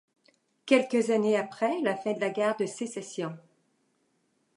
Quelques 0.65 1.11
années 1.11 1.37
après 1.37 1.79
la 1.81 1.95
fin 1.95 2.13
de 2.13 2.19
la 2.19 2.31
guerre 2.31 2.57
de 2.57 2.65
Sécession. 2.65 3.37